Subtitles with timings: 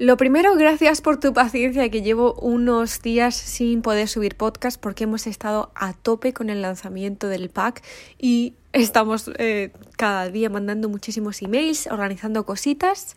[0.00, 5.02] Lo primero, gracias por tu paciencia, que llevo unos días sin poder subir podcast porque
[5.02, 7.82] hemos estado a tope con el lanzamiento del pack
[8.16, 13.16] y estamos eh, cada día mandando muchísimos emails, organizando cositas.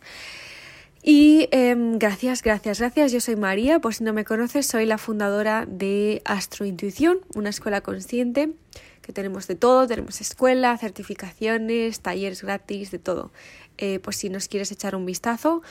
[1.04, 3.12] Y em, gracias, gracias, gracias.
[3.12, 7.80] Yo soy María, por si no me conoces, soy la fundadora de Astrointuición, una escuela
[7.82, 8.54] consciente
[9.02, 13.30] que tenemos de todo, tenemos escuela, certificaciones, talleres gratis, de todo.
[13.78, 15.62] Eh, pues si nos quieres echar un vistazo.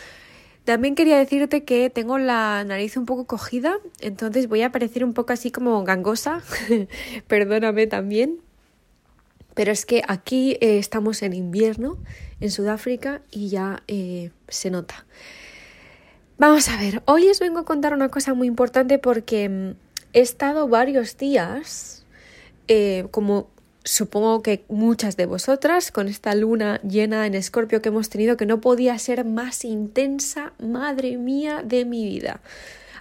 [0.65, 5.13] También quería decirte que tengo la nariz un poco cogida, entonces voy a parecer un
[5.13, 6.41] poco así como gangosa,
[7.27, 8.39] perdóname también.
[9.55, 11.97] Pero es que aquí eh, estamos en invierno,
[12.39, 15.05] en Sudáfrica, y ya eh, se nota.
[16.37, 19.71] Vamos a ver, hoy os vengo a contar una cosa muy importante porque mm,
[20.13, 22.05] he estado varios días,
[22.67, 23.49] eh, como
[23.83, 28.45] supongo que muchas de vosotras, con esta luna llena en escorpio que hemos tenido, que
[28.45, 32.41] no podía ser más intensa, madre mía, de mi vida.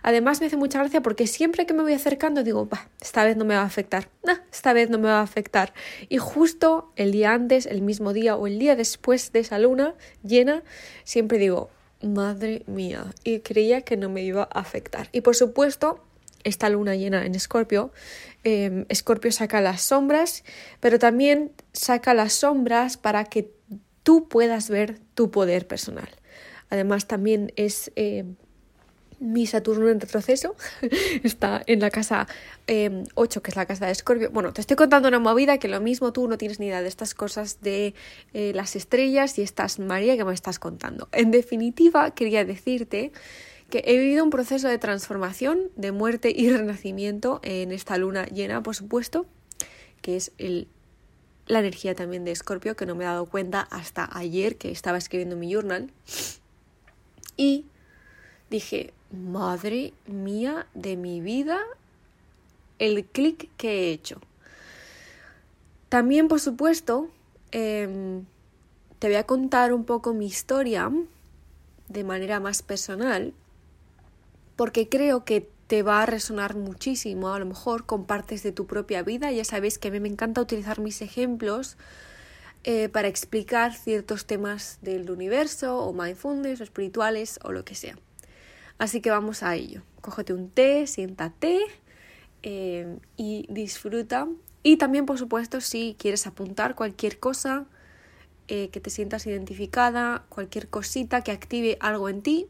[0.03, 3.37] Además me hace mucha gracia porque siempre que me voy acercando digo, bah, esta vez
[3.37, 4.09] no me va a afectar,
[4.51, 5.75] esta vez no me va a afectar.
[6.09, 9.95] Y justo el día antes, el mismo día o el día después de esa luna
[10.23, 10.63] llena,
[11.05, 11.69] siempre digo,
[12.03, 15.09] madre mía, y creía que no me iba a afectar.
[15.13, 16.03] Y por supuesto,
[16.45, 17.93] esta luna llena en Escorpio,
[18.45, 20.45] eh, Escorpio saca las sombras,
[20.81, 23.51] pero también saca las sombras para que
[24.03, 26.09] tú puedas ver tu poder personal.
[26.71, 28.25] Además, también es eh,
[29.21, 30.57] mi Saturno en retroceso,
[31.23, 32.27] está en la casa
[32.67, 33.05] 8, em,
[33.43, 34.31] que es la casa de Escorpio.
[34.31, 36.89] Bueno, te estoy contando una movida que lo mismo tú no tienes ni idea de
[36.89, 37.95] estas cosas de
[38.33, 41.09] eh, las estrellas y estas María que me estás contando.
[41.13, 43.13] En definitiva, quería decirte
[43.71, 48.63] que he vivido un proceso de transformación, de muerte y renacimiento en esta luna llena,
[48.63, 49.27] por supuesto,
[50.03, 50.69] que es el,
[51.47, 54.99] la energía también de Escorpio, que no me he dado cuenta hasta ayer que estaba
[54.99, 55.91] escribiendo mi journal.
[57.37, 57.65] Y
[58.51, 61.61] dije, madre mía de mi vida,
[62.79, 64.21] el clic que he hecho.
[65.89, 67.09] También, por supuesto,
[67.51, 68.25] em,
[68.99, 70.91] te voy a contar un poco mi historia
[71.89, 73.33] de manera más personal
[74.61, 78.67] porque creo que te va a resonar muchísimo, a lo mejor con partes de tu
[78.67, 79.33] propia vida.
[79.33, 81.79] Ya sabéis que a mí me encanta utilizar mis ejemplos
[82.65, 87.97] eh, para explicar ciertos temas del universo o mindfulness o espirituales o lo que sea.
[88.77, 89.81] Así que vamos a ello.
[90.03, 91.61] Cógete un té, siéntate
[92.43, 94.29] eh, y disfruta.
[94.63, 97.65] Y también, por supuesto, si quieres apuntar cualquier cosa
[98.47, 102.47] eh, que te sientas identificada, cualquier cosita que active algo en ti,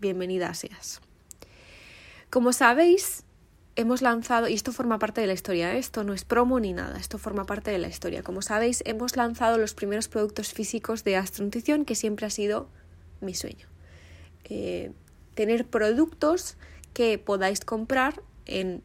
[0.00, 1.00] bienvenida seas.
[2.36, 3.24] Como sabéis,
[3.76, 5.78] hemos lanzado, y esto forma parte de la historia, ¿eh?
[5.78, 8.22] esto no es promo ni nada, esto forma parte de la historia.
[8.22, 12.68] Como sabéis, hemos lanzado los primeros productos físicos de Astronutrición, que siempre ha sido
[13.22, 13.66] mi sueño.
[14.44, 14.92] Eh,
[15.34, 16.58] tener productos
[16.92, 18.82] que podáis comprar en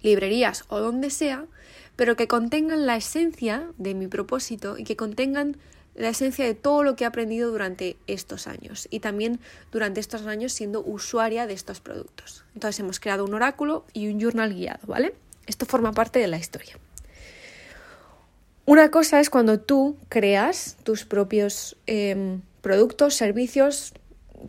[0.00, 1.46] librerías o donde sea,
[1.94, 5.58] pero que contengan la esencia de mi propósito y que contengan
[6.00, 9.38] la esencia de todo lo que he aprendido durante estos años y también
[9.70, 12.44] durante estos años siendo usuaria de estos productos.
[12.54, 15.14] Entonces hemos creado un oráculo y un journal guiado, ¿vale?
[15.46, 16.78] Esto forma parte de la historia.
[18.64, 23.92] Una cosa es cuando tú creas tus propios em, productos, servicios,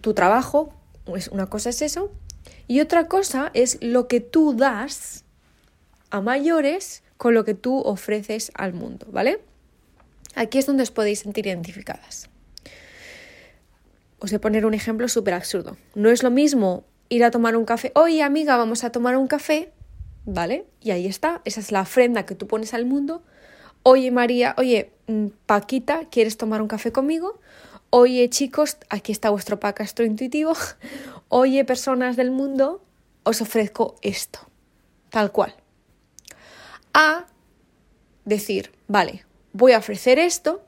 [0.01, 0.73] tu trabajo,
[1.06, 2.11] pues una cosa es eso,
[2.67, 5.25] y otra cosa es lo que tú das
[6.11, 9.41] a mayores con lo que tú ofreces al mundo, ¿vale?
[10.36, 12.30] Aquí es donde os podéis sentir identificadas.
[14.19, 15.78] Os voy a poner un ejemplo súper absurdo.
[15.96, 19.28] No es lo mismo ir a tomar un café, oye amiga, vamos a tomar un
[19.28, 19.74] café,
[20.25, 20.66] ¿vale?
[20.80, 23.24] Y ahí está, esa es la ofrenda que tú pones al mundo.
[23.84, 27.40] Oye María, oye mm, Paquita, ¿quieres tomar un café conmigo?
[27.90, 30.53] Oye chicos, aquí está vuestro pack intuitivo.
[31.28, 32.81] Oye personas del mundo,
[33.24, 34.40] os ofrezco esto,
[35.09, 35.56] tal cual.
[36.94, 37.25] A
[38.24, 40.63] decir, vale, voy a ofrecer esto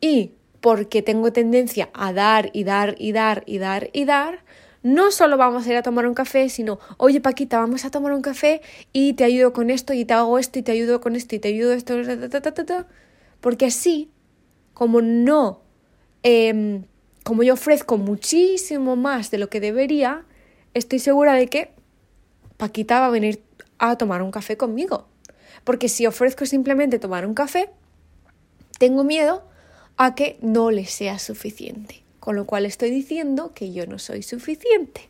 [0.00, 4.44] y porque tengo tendencia a dar y dar y dar y dar y dar,
[4.82, 8.12] no solo vamos a ir a tomar un café, sino, oye Paquita, vamos a tomar
[8.12, 11.16] un café y te ayudo con esto y te hago esto y te ayudo con
[11.16, 11.94] esto y te ayudo esto,
[13.40, 14.10] porque así,
[14.74, 15.62] como no,
[16.22, 16.84] em,
[17.24, 20.24] como yo ofrezco muchísimo más de lo que debería,
[20.74, 21.70] estoy segura de que
[22.56, 23.42] Paquita va a venir
[23.78, 25.06] a tomar un café conmigo.
[25.66, 27.70] Porque si ofrezco simplemente tomar un café,
[28.78, 29.42] tengo miedo
[29.96, 32.04] a que no le sea suficiente.
[32.20, 35.08] Con lo cual estoy diciendo que yo no soy suficiente.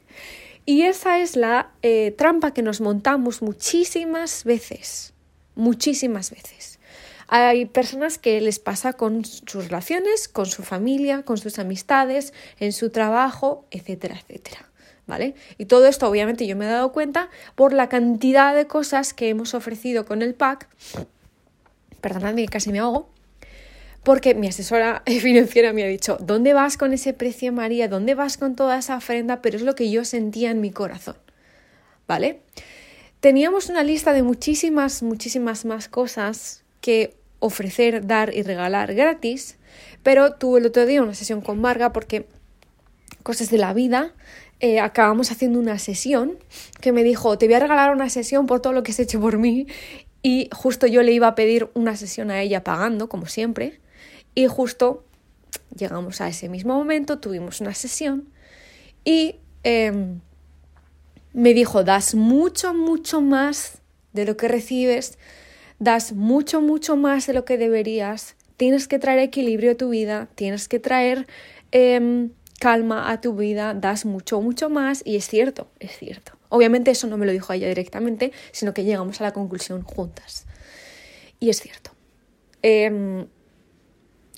[0.64, 5.12] Y esa es la eh, trampa que nos montamos muchísimas veces.
[5.56, 6.79] Muchísimas veces.
[7.29, 12.73] Hay personas que les pasa con sus relaciones, con su familia, con sus amistades, en
[12.73, 14.70] su trabajo, etcétera, etcétera.
[15.06, 15.35] ¿Vale?
[15.56, 19.29] Y todo esto obviamente yo me he dado cuenta por la cantidad de cosas que
[19.29, 20.69] hemos ofrecido con el pack.
[22.00, 23.08] Perdonadme, casi me ahogo.
[24.03, 27.88] Porque mi asesora financiera me ha dicho, ¿dónde vas con ese precio, María?
[27.88, 29.43] ¿Dónde vas con toda esa ofrenda?
[29.43, 31.17] Pero es lo que yo sentía en mi corazón.
[32.09, 32.41] ¿Vale?
[33.20, 39.56] Teníamos una lista de muchísimas, muchísimas más cosas que ofrecer, dar y regalar gratis,
[40.02, 42.26] pero tuve el otro día una sesión con Marga porque
[43.23, 44.14] cosas de la vida,
[44.61, 46.38] eh, acabamos haciendo una sesión
[46.81, 49.20] que me dijo, te voy a regalar una sesión por todo lo que has hecho
[49.20, 49.67] por mí
[50.23, 53.81] y justo yo le iba a pedir una sesión a ella pagando, como siempre,
[54.35, 55.05] y justo
[55.76, 58.29] llegamos a ese mismo momento, tuvimos una sesión
[59.05, 60.20] y em,
[61.32, 63.82] me dijo, das mucho, mucho más
[64.14, 65.19] de lo que recibes,
[65.79, 70.29] das mucho, mucho más de lo que deberías, tienes que traer equilibrio a tu vida,
[70.35, 71.26] tienes que traer
[71.73, 76.32] em, calma a tu vida, das mucho, mucho más y es cierto, es cierto.
[76.49, 80.47] Obviamente eso no me lo dijo ella directamente, sino que llegamos a la conclusión juntas.
[81.38, 81.91] Y es cierto.
[82.62, 83.26] Em,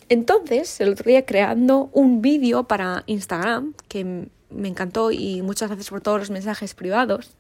[0.09, 5.91] entonces, el otro día creando un vídeo para Instagram, que me encantó y muchas gracias
[5.91, 7.37] por todos los mensajes privados,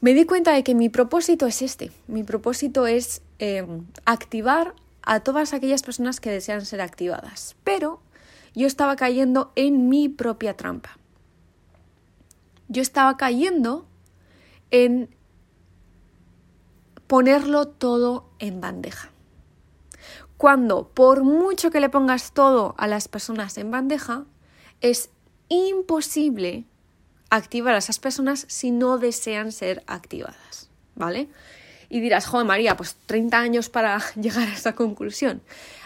[0.00, 1.90] me di cuenta de que mi propósito es este.
[2.06, 3.66] Mi propósito es eh,
[4.04, 7.56] activar a todas aquellas personas que desean ser activadas.
[7.64, 8.00] Pero
[8.58, 10.98] yo estaba cayendo en mi propia trampa.
[12.66, 13.86] Yo estaba cayendo
[14.72, 15.14] en
[17.06, 19.10] ponerlo todo en bandeja.
[20.36, 24.24] Cuando por mucho que le pongas todo a las personas en bandeja,
[24.80, 25.10] es
[25.48, 26.64] imposible
[27.30, 31.28] activar a esas personas si no desean ser activadas, ¿vale?
[31.90, 35.42] Y dirás, joder María, pues 30 años para llegar a esa conclusión.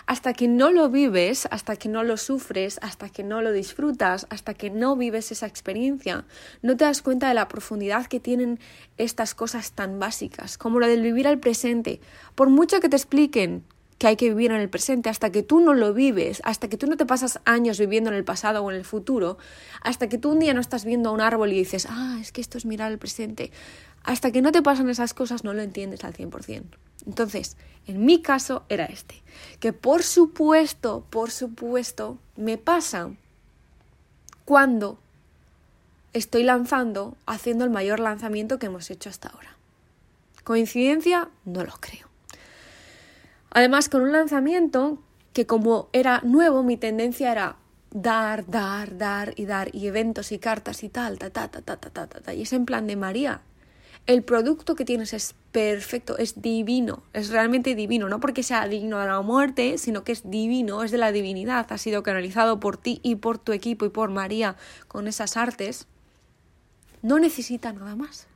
[0.07, 4.27] Hasta que no lo vives, hasta que no lo sufres, hasta que no lo disfrutas,
[4.31, 6.25] hasta que no vives esa experiencia,
[6.61, 8.59] no te das cuenta de la profundidad que tienen
[8.99, 12.01] estas cosas tan básicas, como la del vivir al presente.
[12.35, 13.65] Por mucho que te expliquen
[14.03, 16.77] que hay que vivir en el presente, hasta que tú no lo vives, hasta que
[16.77, 19.39] tú no te pasas años viviendo en el pasado o en el futuro,
[19.81, 22.41] hasta que tú un día no estás viendo un árbol y dices, ah, es que
[22.41, 23.53] esto es mirar el presente,
[24.05, 26.65] hasta que no te pasan esas cosas no lo entiendes al 100%.
[27.07, 27.57] Entonces,
[27.87, 29.23] en mi caso era este,
[29.61, 33.11] que por supuesto, por supuesto, me pasa
[34.45, 34.99] cuando
[36.13, 39.57] estoy lanzando, haciendo el mayor lanzamiento que hemos hecho hasta ahora.
[40.45, 41.29] ¿Coincidencia?
[41.45, 42.09] No lo creo.
[43.51, 44.99] Además, con un lanzamiento
[45.33, 47.57] que como era nuevo, mi tendencia era
[47.91, 51.77] dar, dar, dar y dar, y eventos y cartas y tal, ta, ta, ta, ta,
[51.77, 53.43] ta, ta, ta, Y es en plan de María.
[54.07, 58.99] El producto que tienes es perfecto, es divino, es realmente divino, no porque sea digno
[58.99, 62.77] de la muerte, sino que es divino, es de la divinidad, ha sido canalizado por
[62.77, 64.57] ti y por tu equipo y por María
[64.89, 65.87] con esas artes.
[67.01, 68.27] No necesita nada más.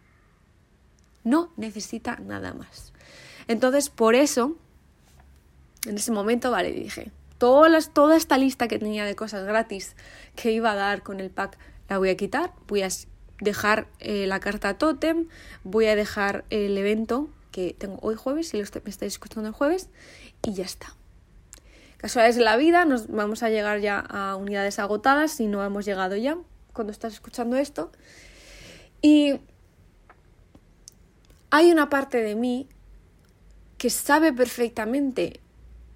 [1.25, 2.93] No necesita nada más.
[3.49, 4.57] Entonces, por eso
[5.87, 9.95] en ese momento, vale, dije, todas toda esta lista que tenía de cosas gratis
[10.35, 11.59] que iba a dar con el pack
[11.89, 12.89] la voy a quitar, voy a
[13.41, 15.29] dejar eh, la carta totem,
[15.65, 19.89] voy a dejar el evento que tengo hoy jueves, si me estáis escuchando el jueves,
[20.43, 20.95] y ya está.
[21.97, 25.85] Casualidades de la vida, nos vamos a llegar ya a unidades agotadas si no hemos
[25.85, 26.37] llegado ya
[26.73, 27.91] cuando estás escuchando esto.
[29.01, 29.41] Y
[31.51, 32.69] hay una parte de mí
[33.79, 35.41] que sabe perfectamente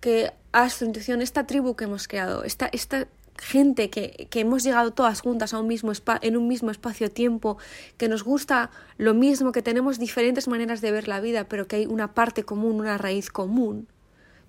[0.00, 3.06] que Astro Intuición, esta tribu que hemos creado, esta, esta
[3.40, 7.58] gente que, que, hemos llegado todas juntas a un mismo en un mismo espacio-tiempo,
[7.96, 11.76] que nos gusta lo mismo, que tenemos diferentes maneras de ver la vida, pero que
[11.76, 13.88] hay una parte común, una raíz común.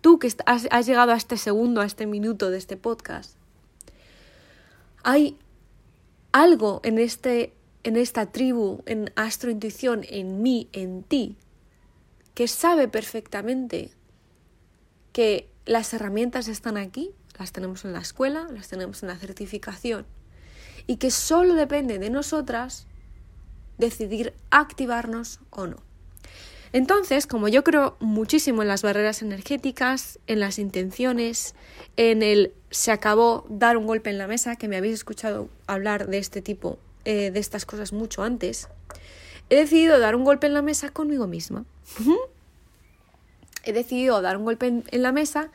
[0.01, 3.35] Tú que has, llegado a este segundo, a este minuto de este podcast,
[5.03, 5.37] hay
[6.31, 11.37] algo en, este, en esta tribu, en Astro Intuición, en mí, en ti,
[12.33, 13.91] que sabe perfectamente
[15.13, 20.05] que las herramientas están aquí, las tenemos en la escuela, las tenemos en la certificación,
[20.87, 22.87] y que solo depende de nosotras
[23.77, 25.77] decidir activarnos o no.
[26.73, 31.53] Entonces, como yo creo muchísimo en las barreras energéticas, en las intenciones,
[31.97, 36.07] en el se acabó dar un golpe en la mesa, que me habéis escuchado hablar
[36.07, 38.69] de este tipo, eh, de estas cosas mucho antes,
[39.49, 41.65] he decidido dar un golpe en la mesa conmigo misma
[43.63, 45.51] he decidido dar un golpe en, la mesa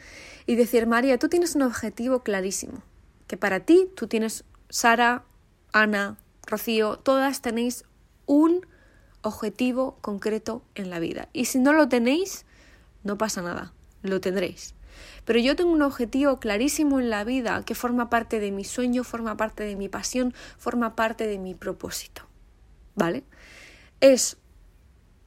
[0.46, 2.82] y decir, María, tú tienes un objetivo clarísimo,
[3.26, 5.24] que para ti tú tienes, Sara,
[5.72, 7.84] Ana, Rocío, todas tenéis
[8.26, 8.66] un
[9.22, 11.28] objetivo concreto en la vida.
[11.32, 12.46] Y si no lo tenéis,
[13.02, 13.72] no pasa nada.
[14.02, 14.74] lo tendréis.
[15.24, 19.02] Pero yo tengo un objetivo clarísimo en la vida que forma parte de mi sueño,
[19.02, 22.22] forma parte de mi pasión, forma parte de mi propósito.
[22.94, 23.24] ¿Vale?
[24.00, 24.38] Es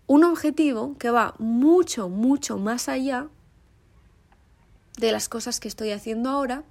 [0.09, 3.27] un objetivo que va mucho, mucho más allá
[4.97, 6.63] de las cosas que estoy haciendo ahora,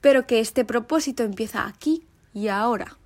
[0.00, 2.96] pero que este propósito empieza aquí y ahora,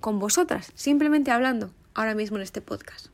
[0.00, 3.06] con vosotras, simplemente hablando ahora mismo en este podcast.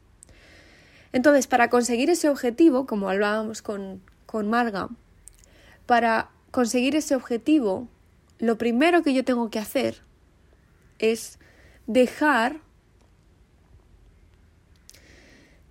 [1.12, 4.88] Entonces, para conseguir ese objetivo, como hablábamos con, con Marga,
[5.84, 7.86] para conseguir ese objetivo,
[8.38, 10.00] lo primero que yo tengo que hacer
[10.98, 11.38] es
[11.86, 12.62] dejar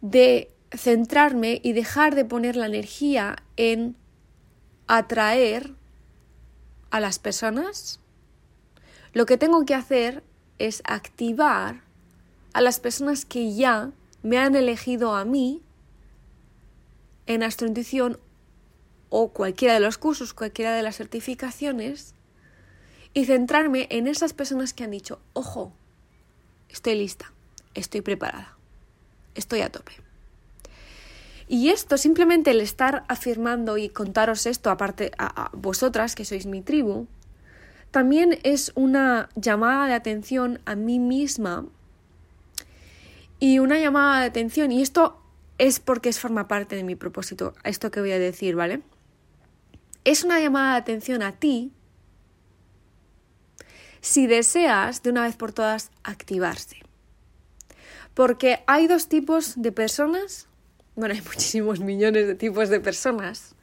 [0.02, 3.96] de centrarme y dejar de poner la energía en
[4.88, 5.74] atraer
[6.90, 8.00] a las personas.
[9.14, 10.24] Lo que tengo que hacer
[10.60, 11.82] es activar
[12.54, 13.92] a las personas que ya
[14.24, 15.62] me han elegido a mí
[17.28, 18.20] en astrointuición
[19.10, 22.14] o cualquiera de los cursos, cualquiera de las certificaciones,
[23.14, 25.74] y centrarme en esas personas que han dicho, ojo,
[26.70, 27.32] estoy lista,
[27.74, 28.57] estoy preparada,
[29.38, 29.94] estoy a tope.
[31.48, 36.62] Y esto, simplemente el estar afirmando y contaros esto, aparte a, vosotras, que sois mi
[36.62, 37.08] tribu,
[37.92, 41.66] también es una llamada de atención a mí misma
[43.40, 45.22] y una llamada de atención, y esto
[45.58, 48.82] es porque es forma parte de mi propósito, esto que voy a decir, ¿vale?
[50.08, 51.74] es una llamada de atención a ti
[54.00, 56.78] si deseas de una vez por todas activarse.
[58.18, 60.48] Porque hay dos tipos de personas,
[60.96, 63.54] bueno, hay muchísimos millones de tipos de personas,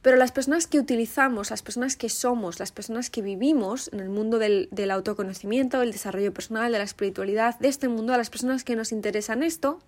[0.00, 4.08] pero las personas que utilizamos, las personas que somos, las personas que vivimos en el
[4.08, 8.62] mundo del, autoconocimiento, del desarrollo personal, de la espiritualidad, de este mundo, a las personas
[8.62, 9.80] que nos interesan esto,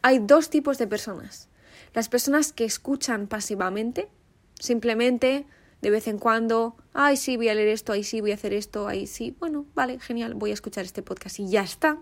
[0.00, 1.48] hay dos tipos de personas.
[1.92, 4.06] Las personas que escuchan pasivamente,
[4.60, 5.46] Simplemente
[5.80, 8.52] de vez en cuando, ay, sí, voy a leer esto, ay, sí, voy a hacer
[8.52, 11.98] esto, ay, sí, bueno, vale, genial, voy a escuchar este podcast y ya está.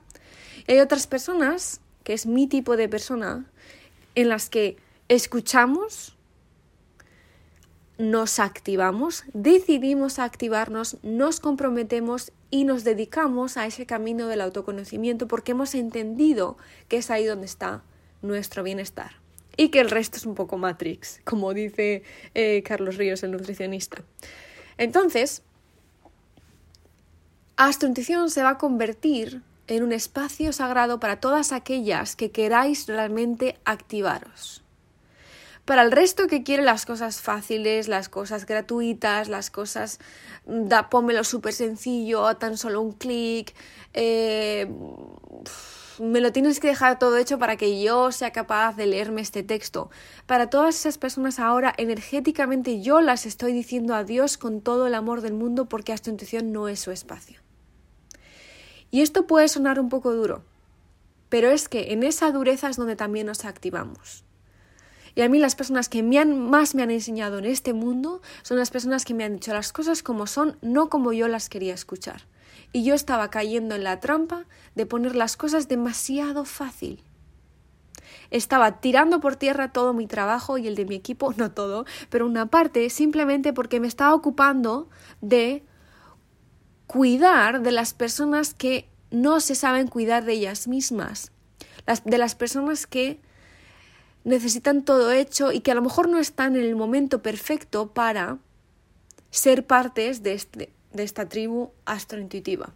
[0.67, 3.47] Y hay otras personas, que es mi tipo de persona,
[4.15, 4.77] en las que
[5.09, 6.17] escuchamos,
[7.99, 15.53] nos activamos, decidimos activarnos, nos comprometemos y nos dedicamos a ese camino del autoconocimiento porque
[15.53, 16.57] hemos entendido
[16.89, 17.83] que es ahí donde está
[18.23, 19.13] nuestro bienestar
[19.57, 22.05] y que el resto es un poco Matrix, como dice
[22.35, 24.03] eh, Carlos Ríos, el nutricionista.
[24.79, 25.43] Entonces,
[27.57, 33.59] Astrointuición se va a convertir en un espacio sagrado para todas aquellas que queráis realmente
[33.65, 34.63] activaros.
[35.65, 40.01] Para el resto que quiere las cosas fáciles, las cosas gratuitas, las cosas,
[40.47, 43.55] da, pónmelo súper sencillo, tan solo un clic,
[43.93, 44.67] eh,
[45.99, 49.43] me lo tienes que dejar todo hecho para que yo sea capaz de leerme este
[49.43, 49.91] texto.
[50.25, 55.21] Para todas esas personas ahora, energéticamente yo las estoy diciendo adiós con todo el amor
[55.21, 57.41] del mundo porque esta intuición no es su espacio.
[58.91, 60.43] Y esto puede sonar un poco duro,
[61.29, 64.25] pero es que en esa dureza es donde también nos activamos.
[65.15, 68.23] Y a mí las personas que me han, más me han enseñado en este mundo
[68.43, 71.49] son las personas que me han dicho las cosas como son, no como yo las
[71.49, 72.23] quería escuchar
[72.73, 77.03] y yo estaba cayendo en la trampa de poner las cosas demasiado fácil.
[78.31, 82.27] Estaba tirando por tierra todo mi trabajo y el de mi equipo, no todo, pero
[82.27, 84.89] una parte simplemente porque me estaba ocupando
[85.21, 85.65] de
[86.89, 91.31] cuidar de las personas que no se saben cuidar de ellas mismas,
[92.05, 93.21] de las personas que
[94.25, 98.39] necesitan todo hecho y que a lo mejor no están en el momento perfecto para
[99.31, 102.73] ser partes de este, de esta tribu astrointuitiva.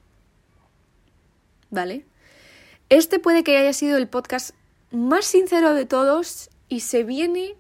[1.71, 2.05] ¿Vale?
[2.91, 4.55] Este puede que haya sido el podcast
[4.91, 7.57] más sincero de todos y se viene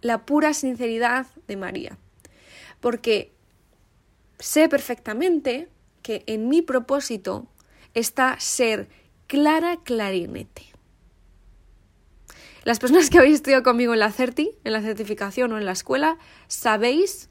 [0.00, 1.98] la pura sinceridad de María.
[2.80, 3.32] Porque
[4.38, 5.68] sé perfectamente
[6.26, 7.46] en mi propósito
[7.94, 8.88] está ser
[9.26, 10.66] clara clarinete.
[12.64, 15.72] Las personas que habéis estudiado conmigo en la CERTI, en la certificación o en la
[15.72, 17.30] escuela, sabéis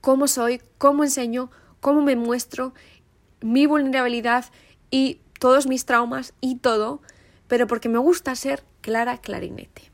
[0.00, 1.50] cómo soy, cómo enseño,
[1.80, 2.72] cómo me muestro,
[3.42, 4.46] mi vulnerabilidad
[4.90, 7.02] y todos mis traumas y todo,
[7.48, 9.90] pero porque me gusta ser clara clarinete.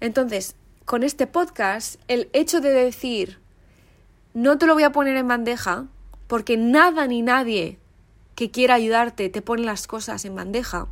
[0.00, 3.41] Entonces, con este podcast, el hecho de decir,
[4.34, 5.86] no te lo voy a poner en bandeja,
[6.26, 7.78] porque nada ni nadie
[8.34, 10.88] que quiera ayudarte te pone las cosas en bandeja,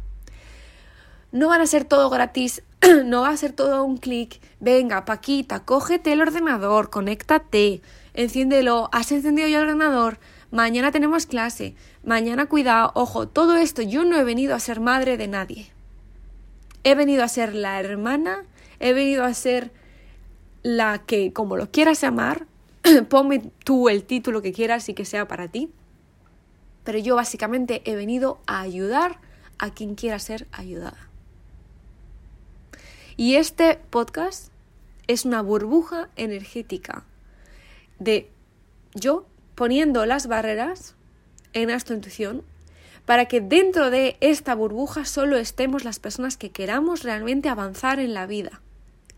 [1.33, 2.63] no van a ser todo gratis,
[3.05, 4.41] no va a ser todo un clic.
[4.59, 7.83] Venga, Paquita, cógete el ordenador, conéctate,
[8.15, 10.19] enciéndelo, has encendido ya el ordenador,
[10.51, 15.17] mañana tenemos clase, mañana cuidado, ojo, todo esto yo no he venido a ser madre
[15.17, 15.71] de nadie.
[16.83, 18.45] He venido a ser la hermana,
[18.81, 19.71] He venido a ser
[20.63, 22.47] la que, como lo quieras llamar,
[23.09, 25.71] ponme tú el título que quieras y que sea para ti.
[26.85, 29.21] Pero yo básicamente he venido a ayudar
[29.59, 31.09] a quien quiera ser ayudada.
[33.17, 34.51] Y este podcast
[35.07, 37.05] es una burbuja energética
[37.99, 38.31] de
[38.95, 40.95] yo poniendo las barreras
[41.53, 42.43] en nuestra intuición
[43.05, 48.15] para que dentro de esta burbuja solo estemos las personas que queramos realmente avanzar en
[48.15, 48.63] la vida,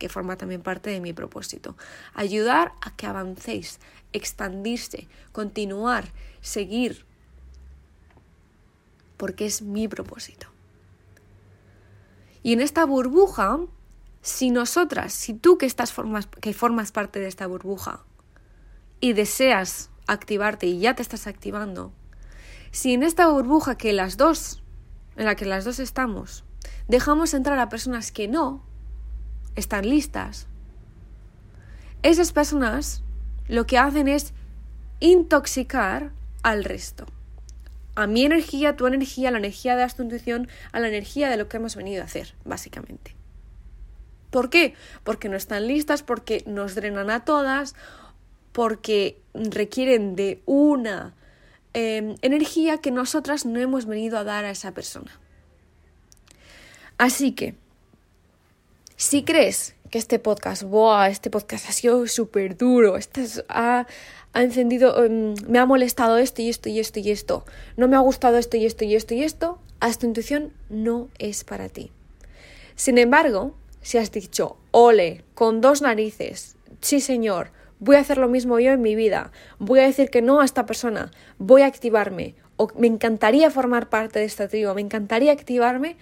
[0.03, 1.77] que forma también parte de mi propósito.
[2.13, 3.79] Ayudar a que avancéis,
[4.13, 7.07] expandirse, continuar, seguir,
[9.17, 10.49] porque es mi propósito.
[12.43, 13.61] Y en esta burbuja,
[14.23, 18.03] si nosotras, si tú que, estás formas, que formas parte de esta burbuja
[18.99, 21.93] y deseas activarte y ya te estás activando,
[22.73, 24.65] si en esta burbuja que las dos,
[25.15, 26.43] en la que las dos estamos,
[26.89, 28.72] dejamos entrar a personas que no
[29.57, 30.47] están listas,
[32.03, 33.03] esas personas
[33.49, 34.33] lo que hacen es
[35.01, 37.07] intoxicar al resto.
[37.95, 41.29] A mi energía, a tu energía, a la energía de tu intuición, a la energía
[41.29, 43.15] de lo que hemos venido a hacer, básicamente.
[44.31, 44.75] ¿Por qué?
[45.05, 47.75] Porque no están listas, porque nos drenan a todas,
[48.53, 51.15] porque requieren de una
[51.75, 55.11] Em, energía que nosotras no hemos venido a dar a esa persona.
[56.99, 57.55] Así que,
[59.13, 63.87] si crees que este podcast, boa, este podcast ha sido súper duro, este ha,
[64.33, 67.45] encendido, em, me ha molestado esto y esto y esto y esto,
[67.77, 71.11] no me ha gustado esto y esto y esto y esto, a esta intuición no
[71.19, 71.93] es para ti.
[72.75, 77.51] Sin embargo, si has dicho, ole, con dos narices, sí señor,
[77.81, 80.47] voy a hacer lo mismo yo en mi vida, voy a decir que no a
[80.47, 85.33] esta persona, voy a activarme, o me encantaría formar parte de esta tribu, me encantaría
[85.33, 85.99] activarme,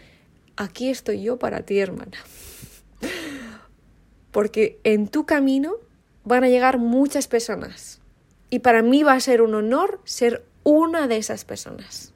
[0.54, 2.18] aquí estoy yo para ti, hermana.
[4.30, 5.75] Porque en tu camino
[6.25, 8.00] van a llegar muchas personas
[8.50, 12.12] y para mí va a ser un honor ser una de esas personas.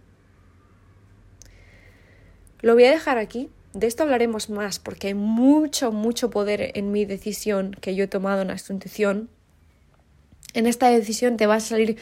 [2.61, 3.51] Lo voy a dejar aquí.
[3.73, 8.09] De esto hablaremos más porque hay mucho, mucho poder en mi decisión que yo he
[8.09, 9.29] tomado en intuición
[10.55, 11.99] en esta decisión te vas a salir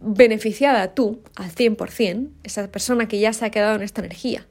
[0.00, 4.46] beneficiada tú al 100%, esa persona que ya se ha quedado en esta energía.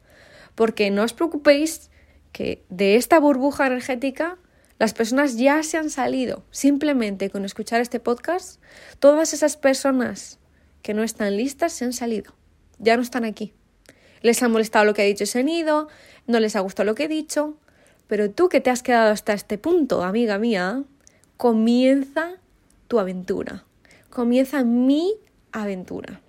[0.55, 1.89] Porque no os preocupéis
[2.31, 4.37] que de esta burbuja energética
[4.79, 6.43] las personas ya se han salido.
[6.51, 8.61] Simplemente con escuchar este podcast,
[8.99, 10.39] todas esas personas
[10.81, 12.33] que no están listas se han salido.
[12.79, 13.53] Ya no están aquí.
[14.21, 15.89] Les ha molestado lo que ha dicho ese nido,
[16.27, 17.57] no les ha gustado lo que he dicho,
[18.07, 20.83] pero tú que te has quedado hasta este punto, amiga mía,
[21.35, 22.37] comienza
[22.87, 23.65] tu aventura.
[24.09, 25.13] Comienza mi
[25.51, 26.21] aventura.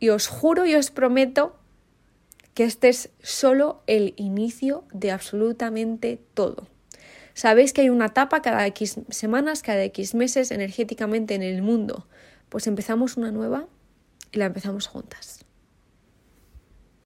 [0.00, 1.58] Y os juro y os prometo
[2.54, 6.68] que este es solo el inicio de absolutamente todo.
[7.38, 12.08] Sabéis que hay una etapa cada X semanas, cada X meses energéticamente en el mundo.
[12.48, 13.68] Pues empezamos una nueva
[14.32, 15.37] y la empezamos juntas.